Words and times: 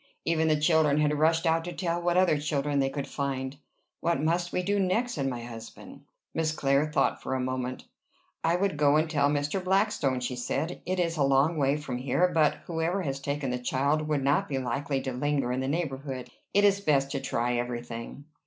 Even 0.25 0.47
the 0.47 0.59
children 0.59 0.97
had 0.99 1.15
rushed 1.19 1.45
out 1.45 1.63
to 1.63 1.71
tell 1.71 2.01
what 2.01 2.17
other 2.17 2.39
children 2.39 2.79
they 2.79 2.89
could 2.89 3.05
find. 3.07 3.57
"What 3.99 4.19
must 4.19 4.51
we 4.51 4.63
do 4.63 4.79
next?" 4.79 5.13
said 5.13 5.27
my 5.27 5.43
husband. 5.43 6.05
Miss 6.33 6.51
Clare 6.51 6.87
thought 6.87 7.21
for 7.21 7.35
a 7.35 7.39
moment. 7.39 7.85
"I 8.43 8.55
would 8.55 8.77
go 8.77 8.95
and 8.95 9.07
tell 9.07 9.29
Mr. 9.29 9.63
Blackstone," 9.63 10.19
she 10.19 10.35
said. 10.35 10.81
"It 10.87 10.99
is 10.99 11.17
a 11.17 11.23
long 11.23 11.55
way 11.55 11.77
from 11.77 11.99
here, 11.99 12.27
but 12.33 12.55
whoever 12.65 13.03
has 13.03 13.19
taken 13.19 13.51
the 13.51 13.59
child 13.59 14.07
would 14.07 14.23
not 14.23 14.49
be 14.49 14.57
likely 14.57 15.01
to 15.03 15.13
linger 15.13 15.51
in 15.51 15.59
the 15.59 15.67
neighborhood. 15.67 16.31
It 16.51 16.63
is 16.63 16.81
best 16.81 17.11
to 17.11 17.19
try 17.21 17.55
every 17.57 17.83
thing." 17.83 18.25